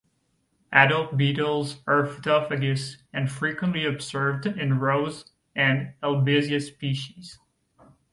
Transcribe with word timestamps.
Adult 0.71 1.15
beetles 1.15 1.83
are 1.85 2.07
phytophagous 2.07 2.95
and 3.13 3.31
frequently 3.31 3.85
observed 3.85 4.47
in 4.47 4.79
rose 4.79 5.31
and 5.55 5.93
"Albizia" 6.01 6.59
species. 6.59 7.37